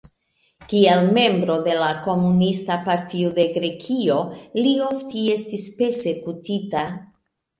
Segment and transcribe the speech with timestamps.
[0.69, 4.17] Kiel membro de la Komunista Partio de Grekio
[4.63, 6.85] li ofte estis persekutita.